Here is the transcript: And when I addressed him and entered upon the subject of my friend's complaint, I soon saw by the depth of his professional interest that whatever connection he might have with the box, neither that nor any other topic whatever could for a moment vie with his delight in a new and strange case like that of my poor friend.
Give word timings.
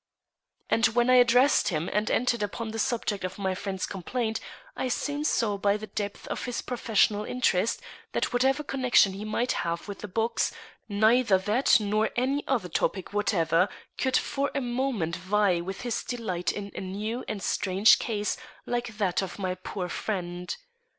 And 0.67 0.87
when 0.87 1.11
I 1.11 1.17
addressed 1.17 1.67
him 1.69 1.87
and 1.93 2.09
entered 2.09 2.41
upon 2.41 2.71
the 2.71 2.79
subject 2.79 3.23
of 3.23 3.37
my 3.37 3.53
friend's 3.53 3.85
complaint, 3.85 4.39
I 4.75 4.87
soon 4.87 5.23
saw 5.23 5.59
by 5.59 5.77
the 5.77 5.85
depth 5.85 6.25
of 6.29 6.45
his 6.45 6.63
professional 6.63 7.23
interest 7.23 7.83
that 8.13 8.33
whatever 8.33 8.63
connection 8.63 9.13
he 9.13 9.23
might 9.23 9.51
have 9.51 9.87
with 9.87 9.99
the 9.99 10.07
box, 10.07 10.51
neither 10.89 11.37
that 11.37 11.79
nor 11.79 12.09
any 12.15 12.43
other 12.47 12.67
topic 12.67 13.13
whatever 13.13 13.69
could 13.99 14.17
for 14.17 14.49
a 14.55 14.61
moment 14.61 15.17
vie 15.17 15.61
with 15.61 15.81
his 15.81 16.03
delight 16.03 16.51
in 16.51 16.71
a 16.73 16.81
new 16.81 17.23
and 17.27 17.43
strange 17.43 17.99
case 17.99 18.37
like 18.65 18.97
that 18.97 19.21
of 19.21 19.37
my 19.37 19.53
poor 19.53 19.87
friend. 19.87 20.57